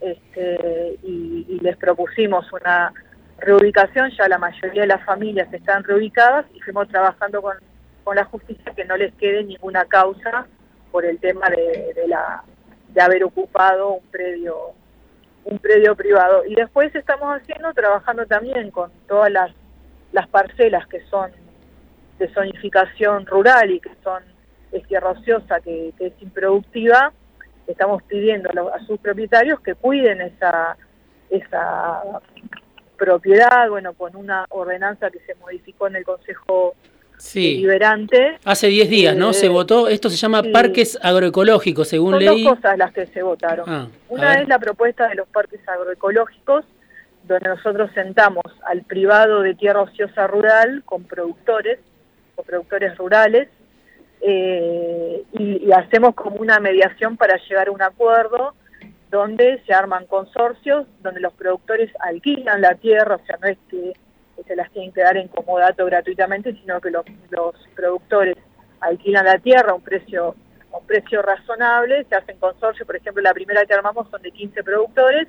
este, 0.00 0.98
y, 1.04 1.46
y, 1.48 1.60
les 1.60 1.76
propusimos 1.76 2.52
una 2.52 2.92
reubicación, 3.38 4.10
ya 4.18 4.26
la 4.26 4.38
mayoría 4.38 4.82
de 4.82 4.88
las 4.88 5.04
familias 5.04 5.52
están 5.54 5.84
reubicadas 5.84 6.46
y 6.52 6.60
fuimos 6.60 6.88
trabajando 6.88 7.42
con, 7.42 7.56
con 8.02 8.16
la 8.16 8.24
justicia 8.24 8.72
que 8.74 8.84
no 8.84 8.96
les 8.96 9.14
quede 9.14 9.44
ninguna 9.44 9.84
causa 9.84 10.48
por 10.90 11.04
el 11.04 11.20
tema 11.20 11.48
de, 11.48 11.94
la 12.08 12.42
de 12.88 13.00
haber 13.00 13.22
ocupado 13.22 13.90
un 13.92 14.06
predio 14.10 14.72
un 15.44 15.58
predio 15.58 15.94
privado. 15.94 16.44
Y 16.44 16.56
después 16.56 16.92
estamos 16.94 17.40
haciendo 17.40 17.72
trabajando 17.72 18.26
también 18.26 18.72
con 18.72 18.90
todas 19.06 19.30
las 19.30 19.52
las 20.12 20.28
parcelas 20.28 20.86
que 20.86 21.00
son 21.06 21.30
de 22.18 22.28
zonificación 22.32 23.26
rural 23.26 23.70
y 23.70 23.80
que 23.80 23.90
son 24.02 24.22
es 24.72 24.86
tierra 24.86 25.10
ociosa 25.10 25.60
que, 25.60 25.92
es 25.98 26.12
improductiva 26.20 27.12
estamos 27.66 28.02
pidiendo 28.02 28.50
a, 28.72 28.84
sus 28.86 28.98
propietarios 28.98 29.60
que 29.60 29.74
cuiden 29.74 30.20
esa 30.20 30.76
esa 31.30 32.02
propiedad 32.96 33.68
bueno 33.68 33.92
con 33.92 34.16
una 34.16 34.46
ordenanza 34.50 35.10
que 35.10 35.20
se 35.20 35.34
modificó 35.36 35.86
en 35.86 35.96
el 35.96 36.04
Consejo 36.04 36.74
sí. 37.18 37.66
Hace 38.44 38.68
10 38.68 38.90
días, 38.90 39.16
¿no? 39.16 39.32
se 39.32 39.46
eh, 39.46 39.48
votó, 39.48 39.88
esto 39.88 40.08
se 40.08 40.16
llama 40.16 40.42
parques 40.52 40.98
agroecológicos, 41.02 41.88
según 41.88 42.12
Son 42.12 42.24
ley. 42.24 42.44
dos 42.44 42.54
cosas 42.54 42.78
las 42.78 42.92
que 42.92 43.06
se 43.06 43.22
votaron. 43.22 43.68
Ah, 43.68 43.88
Una 44.08 44.34
es 44.40 44.48
la 44.48 44.58
propuesta 44.58 45.08
de 45.08 45.16
los 45.16 45.28
parques 45.28 45.60
agroecológicos, 45.66 46.64
donde 47.28 47.50
nosotros 47.50 47.90
sentamos 47.94 48.44
al 48.66 48.82
privado 48.82 49.42
de 49.42 49.54
tierra 49.54 49.82
ociosa 49.82 50.26
rural 50.26 50.82
con 50.84 51.04
productores, 51.04 51.78
o 52.36 52.42
productores 52.42 52.96
rurales, 52.96 53.48
eh, 54.20 55.22
y, 55.32 55.70
hacemos 55.70 56.14
como 56.14 56.36
una 56.36 56.58
mediación 56.58 57.16
para 57.16 57.36
llegar 57.36 57.68
a 57.68 57.70
un 57.70 57.82
acuerdo 57.82 58.54
donde 59.10 59.62
se 59.66 59.72
arman 59.72 60.06
consorcios, 60.06 60.86
donde 61.02 61.20
los 61.20 61.32
productores 61.34 61.90
alquilan 62.00 62.62
la 62.62 62.74
tierra, 62.74 63.16
o 63.16 63.26
sea, 63.26 63.36
no 63.40 63.48
es 63.48 63.58
que 63.70 63.92
se 64.46 64.56
las 64.56 64.70
tienen 64.72 64.92
que 64.92 65.02
dar 65.02 65.16
en 65.16 65.28
comodato 65.28 65.84
gratuitamente, 65.84 66.52
sino 66.54 66.80
que 66.80 66.90
los, 66.90 67.04
productores 67.74 68.36
alquilan 68.80 69.24
la 69.24 69.38
tierra 69.38 69.72
a 69.72 69.74
un 69.74 69.82
precio 69.82 70.34
un 70.70 70.86
precio 70.86 71.22
razonable, 71.22 72.04
se 72.04 72.14
hacen 72.14 72.38
consorcios, 72.38 72.86
por 72.86 72.94
ejemplo, 72.94 73.22
la 73.22 73.32
primera 73.32 73.64
que 73.64 73.72
armamos 73.72 74.06
son 74.10 74.20
de 74.20 74.30
15 74.30 74.62
productores 74.62 75.26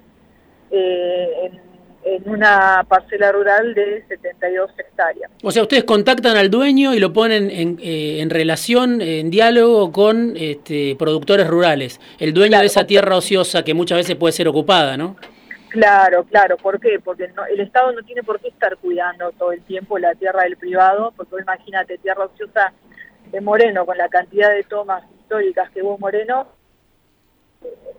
eh, 0.70 1.32
en, 1.46 1.68
una 2.25 2.86
parcela 2.88 3.32
rural 3.32 3.74
de 3.74 4.03
72 4.08 4.72
hectáreas. 4.77 5.32
O 5.44 5.51
sea, 5.51 5.63
ustedes 5.63 5.84
contactan 5.84 6.38
al 6.38 6.50
dueño 6.50 6.94
y 6.94 7.00
lo 7.00 7.13
ponen 7.13 7.50
en, 7.51 7.77
eh, 7.82 8.20
en 8.22 8.29
relación, 8.29 9.01
en 9.01 9.29
diálogo 9.29 9.91
con 9.91 10.36
este, 10.38 10.96
productores 10.98 11.48
rurales, 11.48 12.00
el 12.20 12.34
dueño 12.34 12.60
de 12.60 12.65
esa 12.65 12.86
tierra 12.86 13.15
ociosa 13.15 13.63
que 13.63 13.74
muchas 13.74 13.98
veces 13.98 14.15
puede 14.15 14.32
ser 14.32 14.48
ocupada, 14.48 14.98
¿no? 14.98 15.15
Claro, 15.70 16.24
claro. 16.24 16.58
¿Por 16.58 16.79
qué? 16.79 17.00
Porque 17.00 17.29
el 17.51 17.60
Estado 17.60 17.91
no 17.91 18.01
tiene 18.01 18.24
por 18.24 18.39
qué 18.39 18.48
estar 18.48 18.75
cuidando 18.77 19.32
todo 19.34 19.51
el 19.51 19.62
tiempo 19.62 20.00
la 20.00 20.15
tierra 20.15 20.44
del 20.44 20.58
privado, 20.58 21.13
porque 21.15 21.36
imagínate, 21.41 22.00
tierra 22.00 22.25
ociosa 22.25 22.74
de 23.32 23.41
Moreno, 23.41 23.86
con 23.86 23.98
la 23.98 24.10
cantidad 24.10 24.50
de 24.50 24.63
tomas 24.63 25.03
históricas 25.20 25.70
que 25.70 25.84
hubo 25.84 25.98
Moreno, 26.00 26.48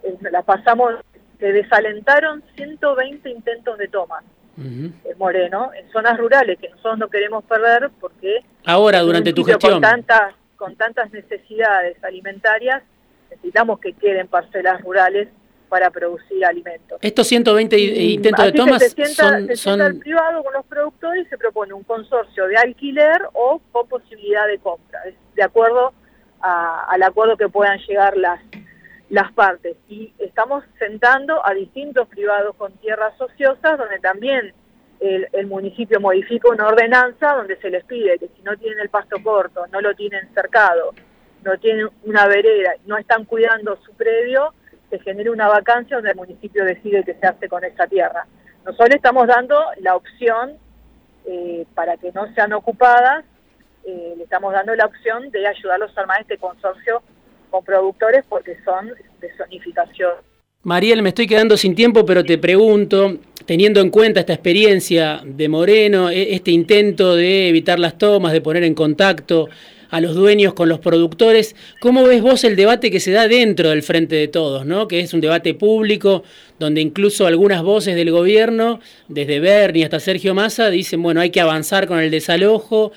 eh, 0.03 0.17
la 0.33 0.43
pasamos, 0.43 0.95
se 1.41 1.53
desalentaron 1.53 2.45
120 2.55 3.29
intentos 3.31 3.79
de 3.79 3.89
tomas 3.89 4.23
en 4.59 4.93
Moreno, 5.17 5.71
en 5.75 5.91
zonas 5.91 6.19
rurales 6.19 6.59
que 6.59 6.69
nosotros 6.69 6.99
no 6.99 7.09
queremos 7.09 7.43
perder 7.45 7.91
porque... 7.99 8.45
Ahora, 8.67 9.01
durante 9.01 9.33
tu 9.33 9.43
gestión. 9.43 9.73
Con 9.73 9.81
tantas, 9.81 10.35
con 10.57 10.77
tantas 10.77 11.11
necesidades 11.13 11.97
alimentarias, 12.05 12.83
necesitamos 13.31 13.81
que 13.81 13.95
queden 13.95 14.29
parcelas 14.29 14.83
rurales 14.83 15.29
para 15.71 15.89
producir 15.91 16.45
alimentos. 16.45 16.99
Estos 17.01 17.27
120 17.29 17.79
intentos 17.79 18.45
de 18.45 18.53
tomas 18.53 18.83
se 18.83 18.91
sienta, 18.91 19.57
son, 19.57 19.81
al 19.81 19.97
privado 19.97 20.43
con 20.43 20.53
los 20.53 20.67
productores 20.67 21.27
y 21.27 21.31
se 21.31 21.39
propone 21.39 21.73
un 21.73 21.85
consorcio 21.85 22.47
de 22.47 22.57
alquiler 22.59 23.23
o 23.33 23.63
con 23.73 23.89
posibilidad 23.89 24.47
de 24.47 24.59
compra, 24.59 25.01
de 25.35 25.43
acuerdo 25.43 25.95
al 26.43 27.03
acuerdo 27.03 27.37
que 27.37 27.49
puedan 27.49 27.79
llegar 27.81 28.17
las 28.17 28.41
las 29.11 29.33
partes. 29.33 29.77
Y 29.89 30.13
estamos 30.19 30.65
sentando 30.79 31.45
a 31.45 31.53
distintos 31.53 32.09
privados 32.09 32.57
con 32.57 32.73
tierras 32.79 33.21
ociosas, 33.21 33.79
donde 33.79 33.99
también 33.99 34.55
el, 35.01 35.29
el, 35.33 35.47
municipio 35.47 36.01
modifica 36.01 36.49
una 36.49 36.69
ordenanza 36.69 37.35
donde 37.35 37.57
se 37.57 37.71
les 37.71 37.85
pide 37.85 38.19
que 38.19 38.29
si 38.29 38.43
no 38.43 38.57
tienen 38.57 38.81
el 38.81 38.89
pasto 38.89 39.17
corto, 39.23 39.67
no 39.69 39.81
lo 39.81 39.95
tienen 39.95 40.33
cercado, 40.35 40.95
no 41.43 41.59
tienen 41.59 41.89
una 42.05 42.27
vereda, 42.27 42.75
no 42.87 42.97
están 42.99 43.25
cuidando 43.25 43.77
su 43.85 43.93
predio, 43.95 44.55
se 44.91 44.99
genere 45.01 45.31
una 45.31 45.49
vacancia 45.49 45.97
donde 45.97 46.11
el 46.11 46.17
municipio 46.17 46.65
decide 46.65 47.05
qué 47.05 47.15
se 47.15 47.27
hace 47.27 47.49
con 47.49 47.65
esa 47.65 47.87
tierra. 47.87 48.27
Nosotros 48.65 48.95
estamos 48.95 49.27
dando 49.27 49.59
la 49.79 49.97
opción 49.97 50.59
eh, 51.25 51.67
para 51.75 51.97
que 51.97 52.13
no 52.13 52.33
sean 52.35 52.53
ocupadas, 52.53 53.25
eh, 53.85 54.15
le 54.17 54.25
estamos 54.25 54.53
dando 54.53 54.75
la 54.75 54.85
opción 54.85 55.31
de 55.31 55.47
ayudarlos 55.47 55.97
a 55.97 56.03
armar 56.03 56.21
este 56.21 56.37
consorcio 56.37 57.03
con 57.51 57.65
productores 57.65 58.25
porque 58.29 58.57
son 58.65 58.89
de 59.21 59.29
zonificación. 59.37 60.13
Mariel, 60.63 61.03
me 61.03 61.09
estoy 61.09 61.27
quedando 61.27 61.57
sin 61.57 61.75
tiempo, 61.75 62.05
pero 62.05 62.23
te 62.23 62.37
pregunto, 62.37 63.17
teniendo 63.47 63.81
en 63.81 63.89
cuenta 63.89 64.21
esta 64.21 64.35
experiencia 64.35 65.23
de 65.25 65.49
Moreno, 65.49 66.11
e-, 66.11 66.35
este 66.35 66.51
intento 66.51 67.17
de 67.17 67.49
evitar 67.49 67.79
las 67.79 67.97
tomas, 67.97 68.33
de 68.33 68.43
poner 68.43 68.65
en 68.65 68.75
contacto 68.75 69.49
a 69.89 70.01
los 70.01 70.15
dueños 70.15 70.55
con 70.55 70.69
los 70.69 70.79
productores. 70.79 71.57
¿Cómo 71.81 72.05
ves 72.05 72.23
vos 72.23 72.45
el 72.45 72.57
debate 72.57 72.91
que 72.91 73.01
se 73.01 73.11
da 73.11 73.27
dentro 73.27 73.71
del 73.71 73.83
Frente 73.83 74.17
de 74.17 74.29
Todos, 74.29 74.67
¿no? 74.67 74.87
que 74.87 75.01
es 75.01 75.13
un 75.15 75.21
debate 75.21 75.55
público 75.55 76.23
donde 76.59 76.81
incluso 76.81 77.27
algunas 77.27 77.63
voces 77.63 77.97
del 77.97 78.11
gobierno, 78.11 78.81
desde 79.09 79.41
Bernie 79.41 79.85
hasta 79.85 79.99
Sergio 79.99 80.35
Massa, 80.35 80.71
dicen, 80.71 81.03
bueno, 81.03 81.21
hay 81.21 81.31
que 81.31 81.41
avanzar 81.41 81.87
con 81.87 81.99
el 81.99 82.11
desalojo, 82.11 82.93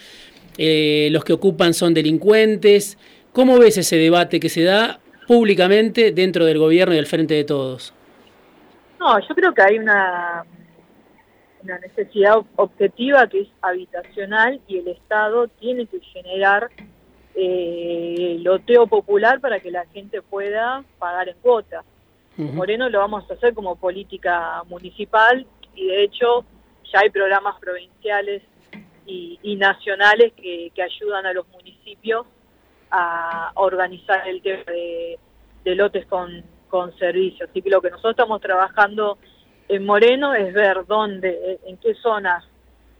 eh, 0.57 1.07
los 1.11 1.23
que 1.23 1.33
ocupan 1.33 1.73
son 1.73 1.93
delincuentes. 1.93 2.97
¿Cómo 3.33 3.59
ves 3.59 3.77
ese 3.77 3.97
debate 3.97 4.39
que 4.39 4.49
se 4.49 4.63
da 4.63 4.99
públicamente 5.27 6.11
dentro 6.11 6.45
del 6.45 6.59
gobierno 6.59 6.93
y 6.93 6.97
del 6.97 7.07
Frente 7.07 7.33
de 7.33 7.43
Todos? 7.43 7.93
No, 8.99 9.19
yo 9.19 9.35
creo 9.35 9.53
que 9.53 9.61
hay 9.61 9.79
una 9.79 10.45
una 11.63 11.79
necesidad 11.79 12.37
objetiva 12.57 13.27
que 13.27 13.41
es 13.41 13.47
habitacional 13.61 14.59
y 14.67 14.79
el 14.79 14.89
Estado 14.89 15.47
tiene 15.47 15.87
que 15.87 15.99
generar 16.01 16.69
eh, 17.35 18.37
loteo 18.41 18.87
popular 18.87 19.39
para 19.39 19.59
que 19.59 19.71
la 19.71 19.85
gente 19.87 20.21
pueda 20.21 20.83
pagar 20.99 21.29
en 21.29 21.37
cuota. 21.41 21.83
Moreno 22.35 22.89
lo 22.89 22.99
vamos 22.99 23.29
a 23.29 23.35
hacer 23.35 23.53
como 23.53 23.75
política 23.75 24.63
municipal 24.67 25.45
y 25.75 25.87
de 25.87 26.03
hecho 26.03 26.43
ya 26.91 27.01
hay 27.01 27.11
programas 27.11 27.59
provinciales 27.59 28.41
y, 29.05 29.55
nacionales 29.57 30.33
que, 30.33 30.71
ayudan 30.81 31.25
a 31.25 31.33
los 31.33 31.47
municipios 31.49 32.25
a 32.95 33.51
organizar 33.55 34.27
el 34.27 34.41
tema 34.41 34.63
de, 34.67 35.75
lotes 35.75 36.05
con, 36.05 36.43
servicios. 36.97 37.49
Así 37.49 37.61
que 37.61 37.69
lo 37.69 37.81
que 37.81 37.91
nosotros 37.91 38.13
estamos 38.13 38.41
trabajando 38.41 39.19
en 39.67 39.85
Moreno 39.85 40.33
es 40.33 40.51
ver 40.53 40.85
dónde, 40.87 41.59
en 41.65 41.77
qué 41.77 41.93
zonas 41.95 42.43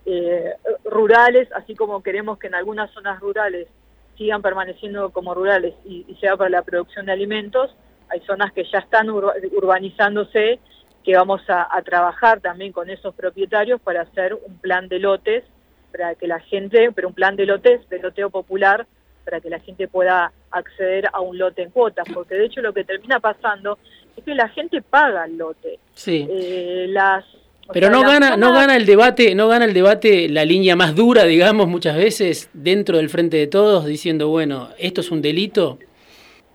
eh, 0.05 0.53
rurales, 0.85 1.49
así 1.53 1.75
como 1.75 2.03
queremos 2.03 2.37
que 2.37 2.47
en 2.47 2.55
algunas 2.55 2.91
zonas 2.91 3.19
rurales 3.19 3.67
sigan 4.15 4.43
permaneciendo 4.43 5.09
como 5.09 5.33
rurales 5.33 5.73
y, 5.85 6.05
sea 6.19 6.37
para 6.37 6.51
la 6.51 6.61
producción 6.61 7.07
de 7.07 7.13
alimentos, 7.13 7.75
hay 8.09 8.19
zonas 8.21 8.53
que 8.53 8.63
ya 8.71 8.79
están 8.79 9.09
urbanizándose, 9.09 10.59
que 11.03 11.15
vamos 11.15 11.41
a, 11.47 11.81
trabajar 11.83 12.41
también 12.41 12.71
con 12.71 12.91
esos 12.91 13.15
propietarios 13.15 13.81
para 13.81 14.03
hacer 14.03 14.35
un 14.35 14.57
plan 14.57 14.87
de 14.87 14.99
lotes, 14.99 15.43
para 15.91 16.13
que 16.13 16.27
la 16.27 16.39
gente, 16.39 16.91
pero 16.93 17.07
un 17.07 17.13
plan 17.13 17.35
de 17.35 17.47
lotes, 17.47 17.87
de 17.89 17.99
loteo 17.99 18.29
popular, 18.29 18.85
para 19.23 19.39
que 19.39 19.49
la 19.49 19.59
gente 19.59 19.87
pueda 19.87 20.31
acceder 20.51 21.09
a 21.11 21.21
un 21.21 21.37
lote 21.37 21.63
en 21.63 21.71
cuotas, 21.71 22.05
porque 22.13 22.35
de 22.35 22.45
hecho 22.45 22.61
lo 22.61 22.73
que 22.73 22.83
termina 22.83 23.19
pasando 23.19 23.77
es 24.15 24.23
que 24.23 24.35
la 24.35 24.49
gente 24.49 24.81
paga 24.81 25.25
el 25.25 25.37
lote. 25.37 25.79
Sí. 25.93 26.27
Eh, 26.29 26.85
las 26.89 27.25
pero 27.71 27.89
no 27.89 28.01
gana, 28.01 28.35
no 28.35 28.51
gana 28.51 28.75
el 28.75 28.85
debate, 28.85 29.35
no 29.35 29.47
gana 29.47 29.63
el 29.65 29.73
debate 29.73 30.27
la 30.27 30.43
línea 30.43 30.75
más 30.75 30.95
dura, 30.95 31.23
digamos, 31.23 31.67
muchas 31.67 31.95
veces 31.95 32.49
dentro 32.51 32.97
del 32.97 33.09
frente 33.09 33.37
de 33.37 33.47
todos, 33.47 33.85
diciendo, 33.85 34.27
bueno, 34.27 34.69
esto 34.77 34.99
es 34.99 35.11
un 35.11 35.21
delito. 35.21 35.79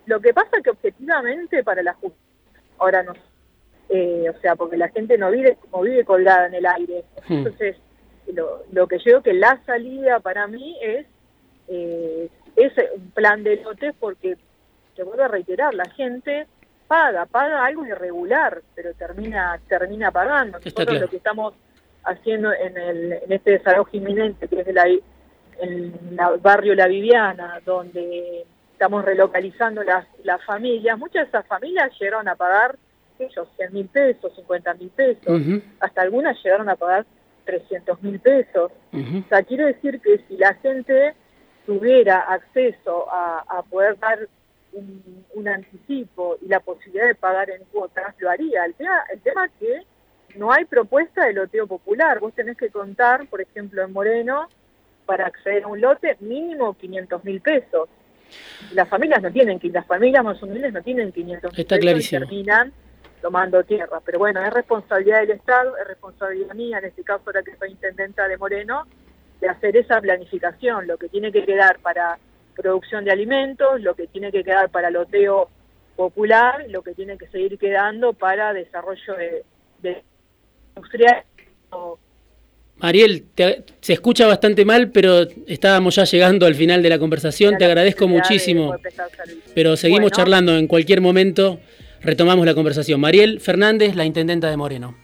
Lo 0.05 0.19
que 0.19 0.33
pasa 0.33 0.57
es 0.57 0.63
que 0.63 0.69
objetivamente 0.69 1.63
para 1.63 1.81
la 1.81 1.93
justicia, 1.93 2.23
ahora 2.77 3.03
no, 3.03 3.13
eh, 3.89 4.25
o 4.29 4.39
sea, 4.39 4.55
porque 4.55 4.77
la 4.77 4.89
gente 4.89 5.17
no 5.17 5.31
vive 5.31 5.57
como 5.69 5.83
vive 5.83 6.05
colgada 6.05 6.45
en 6.47 6.53
el 6.53 6.65
aire. 6.65 7.03
Hmm. 7.27 7.33
Entonces, 7.33 7.75
lo, 8.31 8.63
lo 8.71 8.87
que 8.87 8.97
yo 8.99 9.03
creo 9.03 9.23
que 9.23 9.33
la 9.33 9.59
salida 9.65 10.19
para 10.19 10.45
mí 10.45 10.77
es 10.81 11.07
eh, 11.67 12.29
es 12.63 12.73
un 12.95 13.11
plan 13.11 13.43
de 13.43 13.57
lotes 13.57 13.93
porque, 13.99 14.37
te 14.95 15.03
vuelvo 15.03 15.23
a 15.23 15.27
reiterar, 15.27 15.73
la 15.73 15.89
gente 15.91 16.47
paga, 16.87 17.25
paga 17.25 17.65
algo 17.65 17.85
irregular, 17.85 18.61
pero 18.75 18.93
termina 18.93 19.59
termina 19.67 20.11
pagando. 20.11 20.59
Nosotros 20.59 20.99
lo 20.99 21.07
que 21.07 21.17
estamos 21.17 21.53
haciendo 22.03 22.51
en, 22.53 22.77
el, 22.77 23.13
en 23.13 23.31
este 23.31 23.51
desarrollo 23.51 23.89
inminente, 23.93 24.47
que 24.47 24.61
es 24.61 24.67
el 24.67 24.77
en 25.61 25.93
el 26.11 26.39
barrio 26.41 26.73
La 26.73 26.87
Viviana, 26.87 27.61
donde 27.65 28.45
estamos 28.71 29.03
relocalizando 29.03 29.83
las, 29.83 30.05
las 30.23 30.43
familias, 30.45 30.97
muchas 30.97 31.23
de 31.23 31.27
esas 31.29 31.45
familias 31.47 31.91
llegaron 31.99 32.27
a 32.27 32.35
pagar 32.35 32.77
ellos 33.19 33.47
100 33.57 33.73
mil 33.73 33.87
pesos, 33.87 34.33
50 34.35 34.73
mil 34.75 34.89
pesos, 34.89 35.41
hasta 35.79 36.01
algunas 36.01 36.41
llegaron 36.41 36.69
a 36.69 36.75
pagar 36.75 37.05
300 37.45 38.01
mil 38.01 38.19
pesos. 38.19 38.71
O 38.93 39.29
sea, 39.29 39.43
quiero 39.43 39.65
decir 39.65 39.99
que 39.99 40.19
si 40.27 40.37
la 40.37 40.53
gente 40.55 41.13
tuviera 41.69 42.21
acceso 42.21 43.05
a, 43.11 43.61
poder 43.69 43.99
dar 43.99 44.27
un, 44.73 45.47
anticipo 45.47 46.35
y 46.41 46.47
la 46.47 46.59
posibilidad 46.59 47.05
de 47.05 47.13
pagar 47.13 47.51
en 47.51 47.63
cuotas, 47.65 48.15
lo 48.17 48.31
haría. 48.31 48.65
El 48.65 48.73
tema, 48.73 49.03
el 49.13 49.21
tema 49.21 49.45
es 49.45 49.51
que 49.59 50.37
no 50.39 50.51
hay 50.51 50.65
propuesta 50.65 51.25
de 51.25 51.33
loteo 51.33 51.67
popular. 51.67 52.19
Vos 52.19 52.33
tenés 52.33 52.57
que 52.57 52.69
contar, 52.71 53.27
por 53.27 53.39
ejemplo, 53.39 53.83
en 53.83 53.93
Moreno, 53.93 54.49
para 55.05 55.27
acceder 55.27 55.63
a 55.63 55.67
un 55.67 55.79
lote, 55.79 56.17
mínimo 56.21 56.73
500 56.73 57.23
mil 57.23 57.39
pesos. 57.39 57.87
Las 58.73 58.89
familias 58.89 59.21
no 59.21 59.31
tienen, 59.31 59.59
las 59.71 59.85
familias 59.85 60.23
más 60.23 60.41
humildes 60.41 60.73
no 60.73 60.81
tienen 60.81 61.11
500 61.11 61.55
mil 61.55 61.65
pesos 61.67 62.05
y 62.05 62.09
terminan 62.09 62.73
tomando 63.21 63.63
tierra. 63.63 64.01
Pero 64.03 64.17
bueno, 64.17 64.43
es 64.43 64.51
responsabilidad 64.51 65.19
del 65.19 65.31
Estado, 65.31 65.77
es 65.77 65.87
responsabilidad 65.87 66.55
mía, 66.55 66.79
en 66.79 66.85
este 66.85 67.03
caso 67.03 67.31
la 67.31 67.43
que 67.43 67.55
soy 67.57 67.69
intendenta 67.69 68.27
de 68.27 68.37
Moreno, 68.37 68.87
de 69.41 69.47
hacer 69.47 69.77
esa 69.77 70.01
planificación, 70.01 70.87
lo 70.87 70.97
que 70.97 71.09
tiene 71.09 71.31
que 71.31 71.45
quedar 71.45 71.79
para 71.79 72.17
producción 72.55 73.05
de 73.05 73.11
alimentos, 73.11 73.81
lo 73.81 73.95
que 73.95 74.07
tiene 74.07 74.31
que 74.31 74.43
quedar 74.43 74.69
para 74.69 74.89
loteo 74.89 75.49
popular, 75.95 76.65
lo 76.69 76.81
que 76.81 76.93
tiene 76.93 77.17
que 77.17 77.27
seguir 77.27 77.57
quedando 77.57 78.13
para 78.13 78.53
desarrollo 78.53 79.15
de, 79.15 79.43
de 79.81 80.03
industrial. 80.75 81.23
Mariel, 82.77 83.25
se 83.81 83.93
escucha 83.93 84.25
bastante 84.25 84.63
mal, 84.63 84.89
pero 84.91 85.27
estábamos 85.47 85.95
ya 85.95 86.05
llegando 86.05 86.45
al 86.45 86.55
final 86.55 86.81
de 86.81 86.89
la 86.89 86.97
conversación. 86.99 87.57
Te 87.57 87.65
agradezco 87.65 88.07
muchísimo. 88.07 88.75
Pero 89.53 89.75
seguimos 89.75 90.11
charlando 90.11 90.55
en 90.57 90.67
cualquier 90.67 91.01
momento. 91.01 91.59
Retomamos 92.01 92.45
la 92.45 92.53
conversación. 92.53 93.01
Mariel 93.01 93.41
Fernández, 93.41 93.95
la 93.95 94.05
intendenta 94.05 94.49
de 94.49 94.55
Moreno. 94.55 94.95